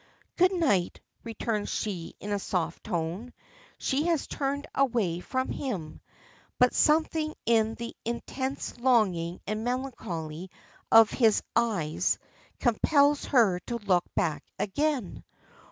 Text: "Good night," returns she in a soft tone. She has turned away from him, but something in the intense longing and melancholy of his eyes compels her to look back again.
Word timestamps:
"Good 0.35 0.51
night," 0.51 0.99
returns 1.23 1.69
she 1.69 2.15
in 2.19 2.31
a 2.31 2.39
soft 2.39 2.85
tone. 2.85 3.33
She 3.77 4.07
has 4.07 4.25
turned 4.25 4.65
away 4.73 5.19
from 5.19 5.49
him, 5.49 6.01
but 6.57 6.73
something 6.73 7.35
in 7.45 7.75
the 7.75 7.95
intense 8.03 8.79
longing 8.79 9.41
and 9.45 9.63
melancholy 9.63 10.49
of 10.91 11.11
his 11.11 11.43
eyes 11.55 12.17
compels 12.59 13.25
her 13.25 13.59
to 13.67 13.77
look 13.77 14.05
back 14.15 14.43
again. 14.57 15.23